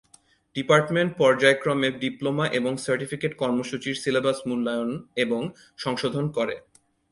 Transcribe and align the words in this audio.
Department 0.55 1.11
পর্যায়ক্রমে 1.17 1.89
diploma 2.01 2.45
এবং 2.59 2.71
certificate 2.77 3.31
কর্মসূচীর 3.41 3.95
সিলেবাস 4.03 4.37
মূল্যায়ন 4.47 4.91
এবং 5.17 5.41
সংশোধন 5.79 6.25
করে। 6.37 6.55